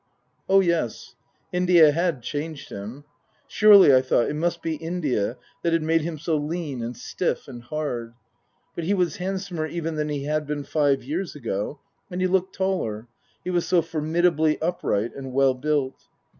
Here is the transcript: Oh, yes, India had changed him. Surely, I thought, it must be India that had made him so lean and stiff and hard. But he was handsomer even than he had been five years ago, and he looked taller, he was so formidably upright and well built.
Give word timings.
Oh, 0.49 0.61
yes, 0.61 1.13
India 1.51 1.91
had 1.91 2.23
changed 2.23 2.69
him. 2.69 3.03
Surely, 3.47 3.93
I 3.93 4.01
thought, 4.01 4.31
it 4.31 4.35
must 4.35 4.63
be 4.63 4.73
India 4.77 5.37
that 5.61 5.73
had 5.73 5.83
made 5.83 6.01
him 6.01 6.17
so 6.17 6.37
lean 6.37 6.81
and 6.81 6.97
stiff 6.97 7.47
and 7.47 7.61
hard. 7.61 8.15
But 8.73 8.85
he 8.85 8.95
was 8.95 9.17
handsomer 9.17 9.67
even 9.67 9.97
than 9.97 10.09
he 10.09 10.23
had 10.23 10.47
been 10.47 10.63
five 10.63 11.03
years 11.03 11.35
ago, 11.35 11.81
and 12.09 12.19
he 12.19 12.25
looked 12.25 12.55
taller, 12.55 13.09
he 13.43 13.51
was 13.51 13.67
so 13.67 13.83
formidably 13.83 14.59
upright 14.59 15.13
and 15.15 15.33
well 15.33 15.53
built. 15.53 16.07